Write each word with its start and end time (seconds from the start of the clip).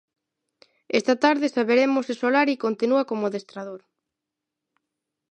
Esta 0.99 1.15
tarde 1.23 1.53
saberemos 1.57 2.03
se 2.07 2.13
Solari 2.21 2.55
continúa 2.65 3.07
como 3.09 3.23
adestrador. 3.27 3.81